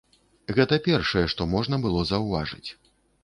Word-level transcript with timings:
Гэта 0.59 0.77
першае, 0.87 1.23
што 1.35 1.47
можна 1.53 1.79
было 1.85 2.01
заўважыць. 2.13 2.65